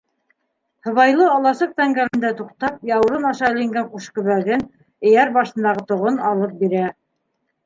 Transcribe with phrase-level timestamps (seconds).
[0.85, 4.65] Һыбайлы аласыҡ тәңгәлендә туҡтап, яурын аша эленгән ҡушкөбәген,
[5.11, 6.91] эйәр башындағы тоғон алып бирә.